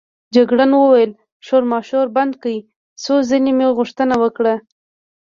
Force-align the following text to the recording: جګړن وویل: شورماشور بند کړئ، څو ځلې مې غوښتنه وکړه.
جګړن 0.35 0.71
وویل: 0.77 1.11
شورماشور 1.45 2.05
بند 2.17 2.33
کړئ، 2.41 2.57
څو 3.03 3.13
ځلې 3.29 3.51
مې 3.57 3.67
غوښتنه 3.77 4.15
وکړه. 4.23 4.55